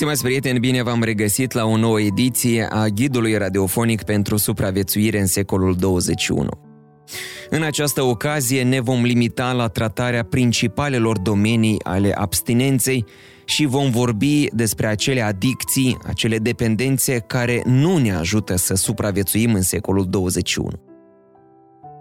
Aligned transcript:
Stimați 0.00 0.22
prieteni, 0.22 0.58
bine 0.58 0.82
v-am 0.82 1.02
regăsit 1.02 1.52
la 1.52 1.64
o 1.64 1.76
nouă 1.76 2.00
ediție 2.00 2.68
a 2.70 2.86
Ghidului 2.86 3.36
Radiofonic 3.36 4.02
pentru 4.02 4.36
Supraviețuire 4.36 5.20
în 5.20 5.26
secolul 5.26 5.74
21. 5.76 6.48
În 7.50 7.62
această 7.62 8.02
ocazie 8.02 8.62
ne 8.62 8.80
vom 8.80 9.02
limita 9.02 9.52
la 9.52 9.68
tratarea 9.68 10.24
principalelor 10.24 11.18
domenii 11.18 11.80
ale 11.82 12.12
abstinenței 12.12 13.04
și 13.44 13.64
vom 13.64 13.90
vorbi 13.90 14.46
despre 14.52 14.86
acele 14.86 15.20
adicții, 15.20 15.98
acele 16.06 16.38
dependențe 16.38 17.24
care 17.26 17.62
nu 17.64 17.96
ne 17.96 18.14
ajută 18.14 18.56
să 18.56 18.74
supraviețuim 18.74 19.54
în 19.54 19.62
secolul 19.62 20.06
21. 20.08 20.68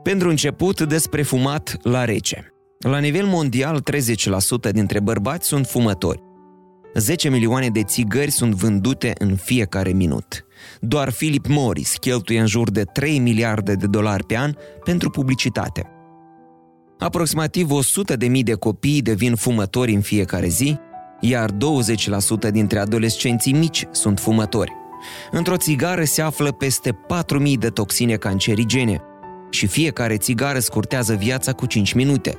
Pentru 0.03 0.29
început, 0.29 0.81
despre 0.81 1.21
fumat 1.21 1.77
la 1.81 2.05
rece. 2.05 2.53
La 2.79 2.99
nivel 2.99 3.25
mondial, 3.25 3.83
30% 4.69 4.71
dintre 4.71 4.99
bărbați 4.99 5.47
sunt 5.47 5.67
fumători. 5.67 6.27
10 6.93 7.29
milioane 7.29 7.69
de 7.69 7.83
țigări 7.83 8.31
sunt 8.31 8.53
vândute 8.53 9.13
în 9.17 9.35
fiecare 9.35 9.91
minut. 9.91 10.45
Doar 10.79 11.11
Philip 11.11 11.47
Morris 11.47 11.95
cheltuie 11.95 12.39
în 12.39 12.45
jur 12.45 12.71
de 12.71 12.83
3 12.83 13.19
miliarde 13.19 13.73
de 13.73 13.87
dolari 13.87 14.25
pe 14.25 14.37
an 14.37 14.53
pentru 14.83 15.09
publicitate. 15.09 15.83
Aproximativ 16.99 17.71
100 17.71 18.15
de 18.15 18.27
mii 18.27 18.43
de 18.43 18.53
copii 18.53 19.01
devin 19.01 19.35
fumători 19.35 19.93
în 19.93 20.01
fiecare 20.01 20.47
zi, 20.47 20.77
iar 21.19 21.49
20% 21.51 21.55
dintre 22.51 22.79
adolescenții 22.79 23.53
mici 23.53 23.85
sunt 23.91 24.19
fumători. 24.19 24.71
Într-o 25.31 25.57
țigară 25.57 26.03
se 26.03 26.21
află 26.21 26.51
peste 26.51 26.91
4.000 26.91 27.53
de 27.59 27.69
toxine 27.69 28.15
cancerigene 28.15 29.01
și 29.49 29.67
fiecare 29.67 30.17
țigară 30.17 30.59
scurtează 30.59 31.13
viața 31.13 31.53
cu 31.53 31.65
5 31.65 31.93
minute. 31.93 32.37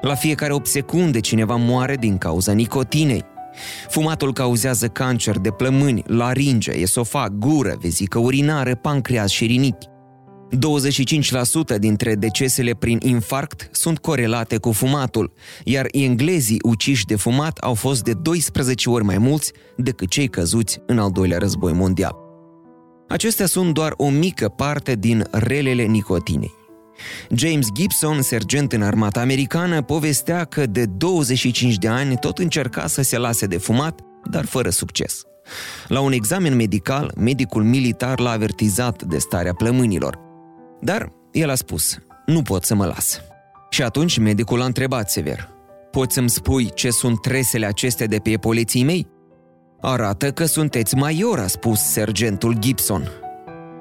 La 0.00 0.14
fiecare 0.14 0.52
8 0.52 0.66
secunde 0.66 1.20
cineva 1.20 1.56
moare 1.56 1.96
din 1.96 2.18
cauza 2.18 2.52
nicotinei. 2.52 3.24
Fumatul 3.88 4.32
cauzează 4.32 4.88
cancer 4.88 5.38
de 5.38 5.50
plămâni, 5.50 6.02
laringe, 6.06 6.72
esofag, 6.72 7.38
gură, 7.38 7.76
vezică 7.80 8.18
urinară, 8.18 8.74
pancreas 8.74 9.30
și 9.30 9.46
rinichi. 9.46 9.88
25% 11.74 11.78
dintre 11.78 12.14
decesele 12.14 12.74
prin 12.74 12.98
infarct 13.02 13.68
sunt 13.72 13.98
corelate 13.98 14.56
cu 14.56 14.72
fumatul, 14.72 15.32
iar 15.64 15.86
englezii 15.90 16.60
uciși 16.62 17.04
de 17.04 17.16
fumat 17.16 17.58
au 17.58 17.74
fost 17.74 18.02
de 18.02 18.12
12 18.12 18.90
ori 18.90 19.04
mai 19.04 19.18
mulți 19.18 19.52
decât 19.76 20.08
cei 20.08 20.28
căzuți 20.28 20.78
în 20.86 20.98
al 20.98 21.10
doilea 21.10 21.38
război 21.38 21.72
mondial. 21.72 22.16
Acestea 23.08 23.46
sunt 23.46 23.74
doar 23.74 23.94
o 23.96 24.08
mică 24.08 24.48
parte 24.48 24.94
din 24.94 25.26
relele 25.30 25.82
nicotinei. 25.82 26.59
James 27.30 27.66
Gibson, 27.74 28.22
sergent 28.22 28.72
în 28.72 28.82
armata 28.82 29.20
americană, 29.20 29.82
povestea 29.82 30.44
că 30.44 30.66
de 30.66 30.84
25 30.84 31.76
de 31.76 31.88
ani 31.88 32.16
tot 32.16 32.38
încerca 32.38 32.86
să 32.86 33.02
se 33.02 33.18
lase 33.18 33.46
de 33.46 33.58
fumat, 33.58 34.00
dar 34.30 34.44
fără 34.44 34.70
succes. 34.70 35.22
La 35.88 36.00
un 36.00 36.12
examen 36.12 36.56
medical, 36.56 37.12
medicul 37.16 37.62
militar 37.62 38.20
l-a 38.20 38.30
avertizat 38.30 39.02
de 39.02 39.18
starea 39.18 39.54
plămânilor. 39.54 40.18
Dar 40.80 41.12
el 41.32 41.50
a 41.50 41.54
spus, 41.54 41.98
nu 42.26 42.42
pot 42.42 42.64
să 42.64 42.74
mă 42.74 42.86
las. 42.86 43.20
Și 43.70 43.82
atunci 43.82 44.18
medicul 44.18 44.62
a 44.62 44.64
întrebat 44.64 45.10
sever, 45.10 45.48
poți 45.90 46.14
să-mi 46.14 46.30
spui 46.30 46.70
ce 46.74 46.90
sunt 46.90 47.20
tresele 47.20 47.66
acestea 47.66 48.06
de 48.06 48.18
pe 48.18 48.30
epoleții 48.30 48.84
mei? 48.84 49.06
Arată 49.80 50.32
că 50.32 50.44
sunteți 50.44 50.94
major, 50.94 51.38
a 51.38 51.46
spus 51.46 51.80
sergentul 51.80 52.56
Gibson. 52.58 53.08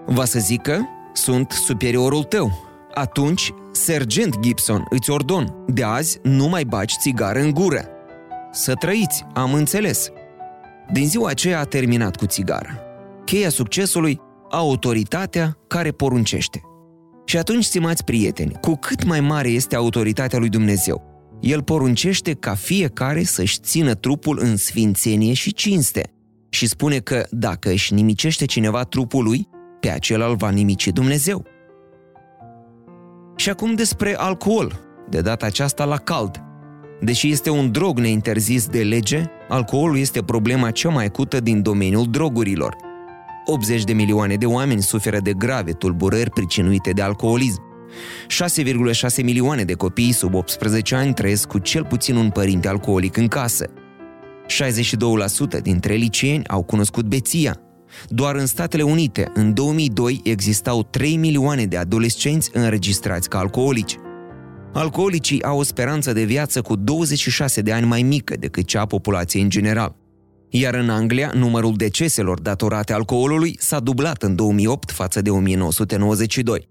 Va 0.05 0.25
să 0.25 0.39
zică, 0.39 0.87
sunt 1.13 1.51
superiorul 1.51 2.23
tău, 2.23 2.68
atunci, 2.99 3.53
sergent 3.71 4.39
Gibson, 4.39 4.85
îți 4.89 5.09
ordon, 5.09 5.55
de 5.67 5.83
azi 5.83 6.19
nu 6.23 6.47
mai 6.47 6.63
baci 6.63 6.93
țigară 6.99 7.39
în 7.39 7.51
gură. 7.51 7.85
Să 8.51 8.73
trăiți, 8.73 9.25
am 9.33 9.53
înțeles. 9.53 10.09
Din 10.91 11.07
ziua 11.07 11.29
aceea 11.29 11.59
a 11.59 11.63
terminat 11.63 12.15
cu 12.15 12.25
țigara. 12.25 12.79
Cheia 13.25 13.49
succesului, 13.49 14.19
autoritatea 14.49 15.57
care 15.67 15.91
poruncește. 15.91 16.61
Și 17.25 17.37
atunci, 17.37 17.63
stimați 17.63 18.03
prieteni, 18.03 18.57
cu 18.61 18.75
cât 18.75 19.03
mai 19.03 19.19
mare 19.19 19.49
este 19.49 19.75
autoritatea 19.75 20.39
lui 20.39 20.49
Dumnezeu, 20.49 21.09
El 21.41 21.63
poruncește 21.63 22.33
ca 22.33 22.53
fiecare 22.53 23.23
să-și 23.23 23.59
țină 23.59 23.93
trupul 23.93 24.39
în 24.41 24.57
sfințenie 24.57 25.33
și 25.33 25.53
cinste. 25.53 26.13
Și 26.49 26.67
spune 26.67 26.97
că 26.97 27.25
dacă 27.31 27.69
își 27.69 27.93
nimicește 27.93 28.45
cineva 28.45 28.83
trupul 28.83 29.23
lui, 29.23 29.47
pe 29.79 29.89
acela 29.89 30.25
îl 30.25 30.35
va 30.35 30.49
nimici 30.49 30.87
Dumnezeu. 30.87 31.45
Și 33.39 33.49
acum 33.49 33.73
despre 33.73 34.15
alcool, 34.17 34.79
de 35.09 35.21
data 35.21 35.45
aceasta 35.45 35.85
la 35.85 35.97
cald. 35.97 36.43
Deși 37.01 37.29
este 37.29 37.49
un 37.49 37.71
drog 37.71 37.99
neinterzis 37.99 38.67
de 38.67 38.83
lege, 38.83 39.23
alcoolul 39.49 39.97
este 39.97 40.23
problema 40.23 40.71
cea 40.71 40.89
mai 40.89 41.05
acută 41.05 41.39
din 41.39 41.61
domeniul 41.61 42.05
drogurilor. 42.09 42.75
80 43.45 43.83
de 43.83 43.93
milioane 43.93 44.35
de 44.35 44.45
oameni 44.45 44.81
suferă 44.81 45.19
de 45.19 45.33
grave 45.33 45.71
tulburări 45.71 46.29
pricinuite 46.29 46.91
de 46.91 47.01
alcoolism. 47.01 47.61
6,6 48.27 49.23
milioane 49.23 49.63
de 49.63 49.73
copii 49.73 50.11
sub 50.11 50.33
18 50.33 50.95
ani 50.95 51.13
trăiesc 51.13 51.47
cu 51.47 51.57
cel 51.57 51.85
puțin 51.85 52.15
un 52.15 52.29
părinte 52.29 52.67
alcoolic 52.67 53.17
în 53.17 53.27
casă. 53.27 53.65
62% 55.57 55.61
dintre 55.61 55.93
liceeni 55.93 56.47
au 56.47 56.63
cunoscut 56.63 57.05
beția, 57.05 57.55
doar 58.07 58.35
în 58.35 58.45
Statele 58.45 58.83
Unite, 58.83 59.31
în 59.33 59.53
2002, 59.53 60.21
existau 60.23 60.83
3 60.83 61.15
milioane 61.15 61.65
de 61.65 61.77
adolescenți 61.77 62.49
înregistrați 62.53 63.29
ca 63.29 63.37
alcoolici. 63.37 63.95
Alcoolicii 64.73 65.43
au 65.43 65.57
o 65.59 65.63
speranță 65.63 66.13
de 66.13 66.23
viață 66.23 66.61
cu 66.61 66.75
26 66.75 67.61
de 67.61 67.71
ani 67.71 67.85
mai 67.85 68.01
mică 68.01 68.35
decât 68.39 68.65
cea 68.65 68.81
a 68.81 68.85
populației 68.85 69.43
în 69.43 69.49
general. 69.49 69.95
Iar 70.49 70.73
în 70.73 70.89
Anglia, 70.89 71.31
numărul 71.35 71.73
deceselor 71.75 72.39
datorate 72.39 72.93
alcoolului 72.93 73.55
s-a 73.59 73.79
dublat 73.79 74.23
în 74.23 74.35
2008 74.35 74.91
față 74.91 75.21
de 75.21 75.29
1992. 75.29 76.67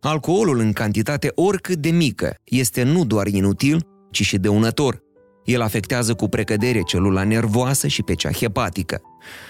Alcoolul 0.00 0.58
în 0.58 0.72
cantitate 0.72 1.32
oricât 1.34 1.76
de 1.76 1.90
mică 1.90 2.34
este 2.44 2.82
nu 2.82 3.04
doar 3.04 3.26
inutil, 3.26 3.86
ci 4.10 4.22
și 4.22 4.38
dăunător. 4.38 5.05
El 5.46 5.62
afectează 5.62 6.14
cu 6.14 6.28
precădere 6.28 6.80
celula 6.82 7.22
nervoasă 7.22 7.86
și 7.86 8.02
pe 8.02 8.14
cea 8.14 8.30
hepatică. 8.30 9.00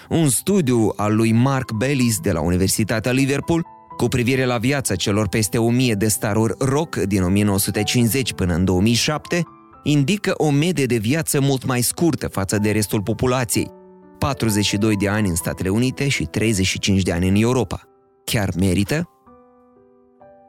Un 0.09 0.29
studiu 0.29 0.93
al 0.95 1.15
lui 1.15 1.31
Mark 1.31 1.71
Bellis 1.71 2.19
de 2.19 2.31
la 2.31 2.41
Universitatea 2.41 3.11
Liverpool 3.11 3.65
cu 3.97 4.07
privire 4.07 4.45
la 4.45 4.57
viața 4.57 4.95
celor 4.95 5.27
peste 5.27 5.57
1000 5.57 5.93
de 5.93 6.07
staruri 6.07 6.53
rock 6.59 6.95
din 6.95 7.23
1950 7.23 8.33
până 8.33 8.53
în 8.53 8.65
2007 8.65 9.43
indică 9.83 10.33
o 10.37 10.49
medie 10.49 10.85
de 10.85 10.97
viață 10.97 11.41
mult 11.41 11.65
mai 11.65 11.81
scurtă 11.81 12.27
față 12.27 12.57
de 12.57 12.71
restul 12.71 13.01
populației, 13.01 13.71
42 14.19 14.95
de 14.95 15.07
ani 15.07 15.27
în 15.27 15.35
Statele 15.35 15.69
Unite 15.69 16.07
și 16.07 16.23
35 16.23 17.01
de 17.01 17.11
ani 17.11 17.27
în 17.27 17.35
Europa. 17.35 17.81
Chiar 18.23 18.49
merită? 18.59 19.09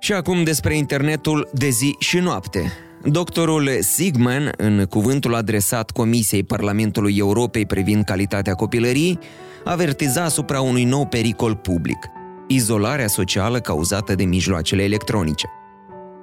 Și 0.01 0.13
acum 0.13 0.45
despre 0.45 0.77
internetul 0.77 1.51
de 1.53 1.69
zi 1.69 1.97
și 1.99 2.19
noapte. 2.19 2.73
Doctorul 3.05 3.71
Sigman, 3.81 4.53
în 4.57 4.85
cuvântul 4.85 5.35
adresat 5.35 5.91
Comisiei 5.91 6.45
Parlamentului 6.45 7.17
Europei 7.17 7.67
privind 7.67 8.05
calitatea 8.05 8.55
copilăriei, 8.55 9.19
avertiza 9.65 10.25
asupra 10.25 10.61
unui 10.61 10.85
nou 10.85 11.07
pericol 11.07 11.55
public, 11.55 11.99
izolarea 12.49 13.07
socială 13.07 13.61
cauzată 13.61 14.15
de 14.15 14.25
mijloacele 14.25 14.83
electronice. 14.83 15.47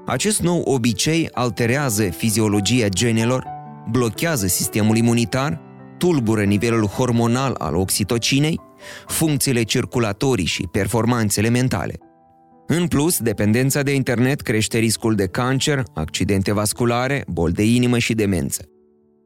Acest 0.06 0.42
nou 0.42 0.62
obicei 0.62 1.30
alterează 1.34 2.04
fiziologia 2.04 2.88
genelor, 2.88 3.46
blochează 3.90 4.48
sistemul 4.48 4.98
imunitar, 4.98 5.62
tulbură 5.98 6.44
nivelul 6.44 6.86
hormonal 6.86 7.56
al 7.58 7.76
oxitocinei, 7.76 8.60
funcțiile 9.08 9.64
circulatorii 9.64 10.46
și 10.46 10.68
performanțele 10.72 11.50
mentale. 11.50 12.05
În 12.68 12.88
plus, 12.88 13.20
dependența 13.20 13.82
de 13.82 13.94
internet 13.94 14.42
crește 14.42 14.78
riscul 14.78 15.16
de 15.16 15.28
cancer, 15.28 15.84
accidente 15.94 16.54
vasculare, 16.54 17.24
boli 17.28 17.54
de 17.54 17.64
inimă 17.64 17.98
și 17.98 18.14
demență. 18.14 18.70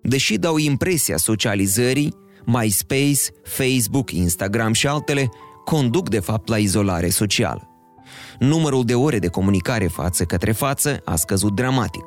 Deși 0.02 0.38
dau 0.38 0.58
impresia 0.58 1.18
socializării, 1.18 2.14
MySpace, 2.46 3.22
Facebook, 3.44 4.12
Instagram 4.12 4.74
și 4.74 4.88
altele 4.88 5.30
conduc 5.66 6.10
de 6.10 6.20
fapt 6.20 6.48
la 6.48 6.58
izolare 6.58 7.10
socială. 7.10 7.70
Numărul 8.40 8.86
de 8.86 8.96
ore 8.96 9.20
de 9.20 9.28
comunicare 9.28 9.88
față 9.88 10.24
către 10.24 10.52
față 10.52 11.02
a 11.06 11.16
scăzut 11.16 11.56
dramatic. 11.56 12.04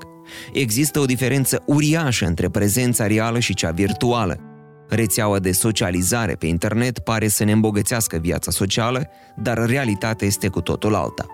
Există 0.52 1.00
o 1.00 1.04
diferență 1.04 1.62
uriașă 1.66 2.26
între 2.26 2.48
prezența 2.48 3.06
reală 3.06 3.38
și 3.38 3.54
cea 3.54 3.70
virtuală. 3.70 4.51
Rețeaua 4.94 5.38
de 5.38 5.52
socializare 5.52 6.34
pe 6.34 6.46
internet 6.46 6.98
pare 6.98 7.28
să 7.28 7.44
ne 7.44 7.52
îmbogățească 7.52 8.16
viața 8.16 8.50
socială, 8.50 9.08
dar 9.36 9.66
realitatea 9.66 10.26
este 10.26 10.48
cu 10.48 10.60
totul 10.60 10.94
alta. 10.94 11.26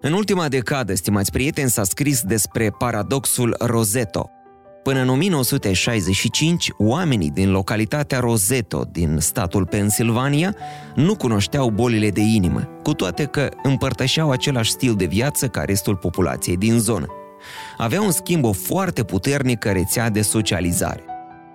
În 0.00 0.12
ultima 0.12 0.48
decadă, 0.48 0.94
stimați 0.94 1.30
prieteni, 1.30 1.70
s-a 1.70 1.84
scris 1.84 2.22
despre 2.22 2.70
paradoxul 2.70 3.56
Roseto. 3.58 4.30
Până 4.82 5.00
în 5.00 5.08
1965, 5.08 6.70
oamenii 6.78 7.30
din 7.30 7.50
localitatea 7.50 8.18
Roseto 8.18 8.84
din 8.92 9.18
statul 9.18 9.66
Pennsylvania 9.66 10.56
nu 10.94 11.16
cunoșteau 11.16 11.70
bolile 11.70 12.10
de 12.10 12.20
inimă, 12.20 12.60
cu 12.82 12.92
toate 12.94 13.24
că 13.24 13.48
împărtășeau 13.62 14.30
același 14.30 14.70
stil 14.70 14.94
de 14.94 15.04
viață 15.04 15.48
ca 15.48 15.62
restul 15.62 15.96
populației 15.96 16.56
din 16.56 16.78
zonă. 16.78 17.06
Aveau 17.76 18.04
în 18.04 18.12
schimb 18.12 18.44
o 18.44 18.52
foarte 18.52 19.04
puternică 19.04 19.70
rețea 19.70 20.10
de 20.10 20.22
socializare. 20.22 21.04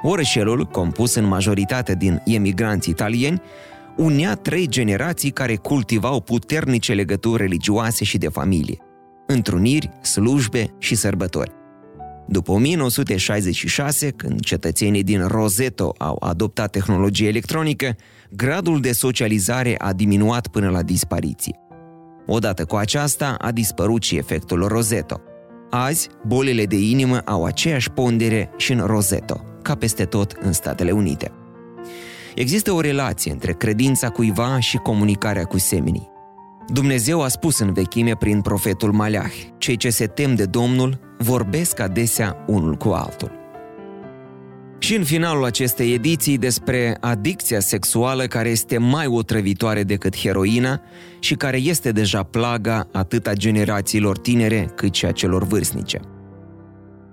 Orășelul, 0.01 0.65
compus 0.65 1.15
în 1.15 1.25
majoritate 1.25 1.95
din 1.95 2.21
emigranți 2.25 2.89
italieni, 2.89 3.42
unea 3.98 4.36
trei 4.36 4.68
generații 4.68 5.30
care 5.30 5.56
cultivau 5.56 6.21
puternice 6.21 6.94
legături 6.94 7.42
religioase 7.42 8.03
și 8.03 8.18
de 8.18 8.27
familie, 8.27 8.77
întruniri, 9.27 9.89
slujbe 10.01 10.75
și 10.77 10.95
sărbători. 10.95 11.51
După 12.27 12.51
1966, 12.51 14.09
când 14.09 14.39
cetățenii 14.39 15.03
din 15.03 15.27
Roseto 15.27 15.95
au 15.98 16.18
adoptat 16.19 16.71
tehnologie 16.71 17.27
electronică, 17.27 17.95
gradul 18.30 18.80
de 18.81 18.92
socializare 18.92 19.75
a 19.77 19.94
diminuat 19.94 20.47
până 20.47 20.69
la 20.69 20.81
dispariție. 20.81 21.56
Odată 22.27 22.65
cu 22.65 22.75
aceasta 22.75 23.36
a 23.39 23.51
dispărut 23.51 24.04
și 24.04 24.18
efectul 24.18 24.68
Roseto. 24.68 25.21
Azi, 25.69 26.09
bolile 26.27 26.65
de 26.65 26.77
inimă 26.77 27.21
au 27.25 27.45
aceeași 27.45 27.89
pondere 27.89 28.50
și 28.57 28.71
în 28.71 28.80
Roseto, 28.86 29.42
ca 29.61 29.75
peste 29.75 30.05
tot 30.05 30.37
în 30.41 30.51
Statele 30.51 30.91
Unite. 30.91 31.31
Există 32.35 32.71
o 32.71 32.79
relație 32.79 33.31
între 33.31 33.53
credința 33.53 34.09
cuiva 34.09 34.59
și 34.59 34.77
comunicarea 34.77 35.43
cu 35.43 35.57
semenii. 35.57 36.09
Dumnezeu 36.67 37.21
a 37.21 37.27
spus 37.27 37.59
în 37.59 37.73
vechime 37.73 38.15
prin 38.15 38.41
profetul 38.41 38.91
Maleah, 38.91 39.31
cei 39.57 39.75
ce 39.75 39.89
se 39.89 40.05
tem 40.05 40.35
de 40.35 40.45
Domnul 40.45 40.99
vorbesc 41.17 41.79
adesea 41.79 42.45
unul 42.47 42.75
cu 42.75 42.89
altul. 42.89 43.39
Și 44.79 44.95
în 44.95 45.03
finalul 45.03 45.45
acestei 45.45 45.93
ediții 45.93 46.37
despre 46.37 46.97
adicția 46.99 47.59
sexuală 47.59 48.23
care 48.23 48.49
este 48.49 48.77
mai 48.77 49.07
otrăvitoare 49.07 49.83
decât 49.83 50.17
heroina 50.17 50.81
și 51.19 51.35
care 51.35 51.57
este 51.57 51.91
deja 51.91 52.23
plaga 52.23 52.87
atât 52.91 53.27
a 53.27 53.33
generațiilor 53.33 54.17
tinere 54.17 54.71
cât 54.75 54.93
și 54.93 55.05
a 55.05 55.11
celor 55.11 55.43
vârstnice. 55.43 55.99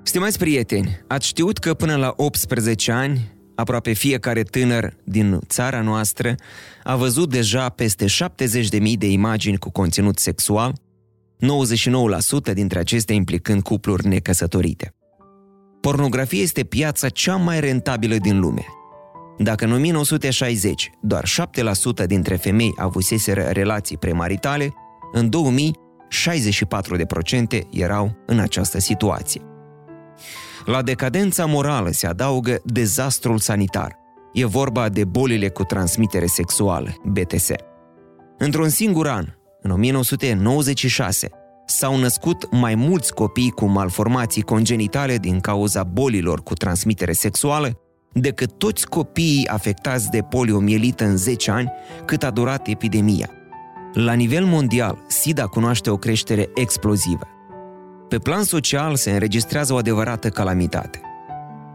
Stimați 0.09 0.39
prieteni, 0.39 1.01
ați 1.07 1.27
știut 1.27 1.59
că 1.59 1.75
până 1.75 1.97
la 1.97 2.13
18 2.17 2.93
ani 2.93 3.33
aproape 3.55 3.93
fiecare 3.93 4.43
tânăr 4.43 4.97
din 5.05 5.39
țara 5.47 5.81
noastră 5.81 6.35
a 6.85 6.97
văzut 6.97 7.31
deja 7.31 7.69
peste 7.69 8.05
70.000 8.07 8.99
de 8.99 9.07
imagini 9.07 9.59
cu 9.59 9.71
conținut 9.71 10.19
sexual, 10.19 10.73
99% 12.51 12.53
dintre 12.53 12.79
acestea 12.79 13.15
implicând 13.15 13.63
cupluri 13.63 14.07
necăsătorite. 14.07 14.95
Pornografia 15.81 16.43
este 16.43 16.65
piața 16.65 17.09
cea 17.09 17.37
mai 17.37 17.61
rentabilă 17.61 18.17
din 18.17 18.41
lume. 18.41 18.65
Dacă 19.39 19.65
în 19.65 19.73
1960 19.73 20.91
doar 21.03 21.25
7% 22.03 22.07
dintre 22.07 22.37
femei 22.37 22.75
avuseseră 22.77 23.43
relații 23.43 23.97
premaritale, 23.97 24.75
în 25.13 25.31
2000 25.31 25.75
64% 27.57 27.59
erau 27.71 28.23
în 28.27 28.39
această 28.39 28.81
situație. 28.81 29.48
La 30.69 30.83
decadența 30.83 31.47
morală 31.47 31.91
se 31.91 32.07
adaugă 32.07 32.61
dezastrul 32.65 33.39
sanitar. 33.39 33.97
E 34.33 34.45
vorba 34.45 34.89
de 34.89 35.05
bolile 35.05 35.49
cu 35.49 35.63
transmitere 35.63 36.27
sexuală, 36.27 36.95
BTS. 37.05 37.51
Într-un 38.39 38.69
singur 38.69 39.07
an, 39.07 39.25
în 39.63 39.71
1996, 39.71 41.31
s-au 41.67 41.99
născut 41.99 42.49
mai 42.51 42.75
mulți 42.75 43.15
copii 43.15 43.51
cu 43.51 43.65
malformații 43.65 44.43
congenitale 44.43 45.17
din 45.17 45.41
cauza 45.41 45.83
bolilor 45.83 46.43
cu 46.43 46.55
transmitere 46.55 47.13
sexuală 47.13 47.81
decât 48.13 48.59
toți 48.59 48.89
copiii 48.89 49.47
afectați 49.47 50.11
de 50.11 50.21
poliomielită 50.21 51.05
în 51.05 51.17
10 51.17 51.51
ani 51.51 51.73
cât 52.05 52.23
a 52.23 52.31
durat 52.31 52.67
epidemia. 52.67 53.31
La 53.93 54.13
nivel 54.13 54.45
mondial, 54.45 55.05
SIDA 55.07 55.47
cunoaște 55.47 55.91
o 55.91 55.97
creștere 55.97 56.49
explozivă. 56.55 57.38
Pe 58.09 58.19
plan 58.19 58.43
social 58.43 58.97
se 58.97 59.11
înregistrează 59.11 59.73
o 59.73 59.77
adevărată 59.77 60.29
calamitate. 60.29 61.01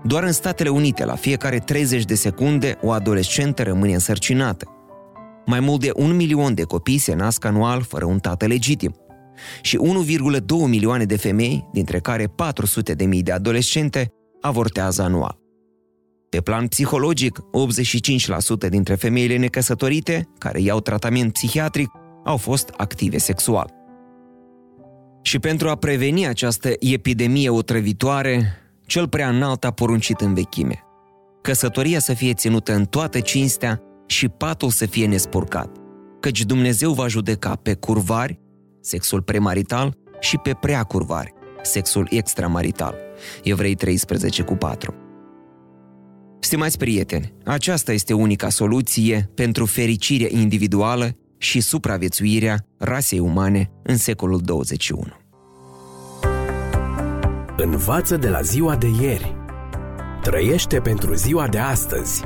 Doar 0.04 0.24
în 0.24 0.32
Statele 0.32 0.70
Unite, 0.70 1.06
la 1.06 1.16
fiecare 1.16 1.60
30 1.60 2.04
de 2.04 2.16
secunde, 2.16 2.78
o 2.82 2.92
adolescentă 2.92 3.64
rămâne 3.64 3.94
însărcinată. 3.94 4.68
Mai 5.46 5.60
mult 5.60 5.80
de 5.80 5.92
un 5.96 6.16
milion 6.16 6.54
de 6.54 6.64
copii 6.64 6.98
se 6.98 7.14
nasc 7.14 7.46
anual 7.46 7.82
fără 7.82 8.06
un 8.06 8.20
tată 8.20 8.46
legitim. 8.46 8.96
Și 9.62 9.78
1,2 9.78 10.42
milioane 10.68 11.06
de 11.06 11.18
femei, 11.18 11.68
dintre 11.72 12.00
care 12.00 12.28
400 12.28 12.94
de 12.94 13.06
mii 13.06 13.24
de 13.24 13.32
adolescente, 13.32 14.12
avortează 14.42 15.02
anual. 15.02 15.38
Pe 16.30 16.42
plan 16.42 16.68
psihologic, 16.68 17.40
85% 18.66 18.70
dintre 18.70 18.96
femeile 18.96 19.38
necăsătorite, 19.38 20.30
care 20.38 20.62
iau 20.62 20.80
tratament 20.80 21.34
psihiatric, 21.34 21.90
au 22.26 22.38
fost 22.38 22.74
active 22.78 23.18
sexual. 23.18 23.83
Și 25.26 25.40
pentru 25.40 25.70
a 25.70 25.76
preveni 25.76 26.28
această 26.28 26.70
epidemie 26.80 27.50
otrăvitoare, 27.50 28.58
cel 28.86 29.08
prea 29.08 29.30
înalt 29.30 29.64
a 29.64 29.72
poruncit 29.72 30.22
în 30.22 30.34
vechime. 30.34 30.84
Căsătoria 31.42 32.00
să 32.00 32.14
fie 32.14 32.34
ținută 32.34 32.74
în 32.74 32.86
toată 32.86 33.20
cinstea 33.20 33.82
și 34.06 34.28
patul 34.28 34.70
să 34.70 34.86
fie 34.86 35.08
nespurcat, 35.08 35.78
căci 36.20 36.42
Dumnezeu 36.42 36.92
va 36.92 37.08
judeca 37.08 37.56
pe 37.56 37.74
curvari, 37.74 38.40
sexul 38.82 39.22
premarital, 39.22 39.98
și 40.20 40.38
pe 40.38 40.54
prea 40.62 40.84
curvari, 40.84 41.34
sexul 41.62 42.08
extramarital. 42.10 42.96
Evrei 43.44 43.76
13 43.76 44.44
cu 44.44 44.56
4. 44.56 44.94
Stimați 46.40 46.78
prieteni, 46.78 47.34
aceasta 47.46 47.94
este 47.94 48.14
unica 48.14 48.50
soluție 48.50 49.30
pentru 49.36 49.66
fericire 49.66 50.28
individuală 50.32 51.18
și 51.44 51.62
supraviețuirea 51.62 52.66
rasei 52.78 53.20
umane 53.20 53.72
în 53.84 53.98
secolul 53.98 54.42
21. 54.44 55.02
Învață 57.58 58.18
de 58.18 58.30
la 58.30 58.42
ziua 58.42 58.76
de 58.76 58.88
ieri. 59.02 59.36
Trăiește 60.22 60.80
pentru 60.80 61.14
ziua 61.14 61.48
de 61.48 61.58
astăzi. 61.58 62.24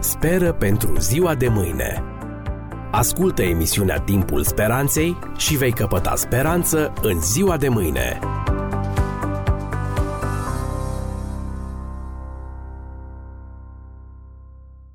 Speră 0.00 0.52
pentru 0.52 0.98
ziua 0.98 1.34
de 1.34 1.48
mâine. 1.48 2.02
Ascultă 2.90 3.42
emisiunea 3.42 3.98
Timpul 3.98 4.44
Speranței 4.44 5.18
și 5.36 5.56
vei 5.56 5.72
căpăta 5.72 6.14
speranță 6.16 6.92
în 7.02 7.20
ziua 7.20 7.56
de 7.56 7.68
mâine. 7.68 8.18